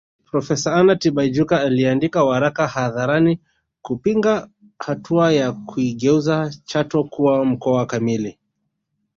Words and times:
Profesa 0.25 0.73
Anna 0.75 0.95
Tibaijuka 0.95 1.61
aliyeandika 1.61 2.23
waraka 2.23 2.67
hadharani 2.67 3.39
kupinga 3.81 4.49
hatua 4.77 5.31
ya 5.31 5.51
kuigeuza 5.51 6.51
Chato 6.63 7.03
kuwa 7.03 7.45
mkoa 7.45 7.85
kamili 7.85 8.39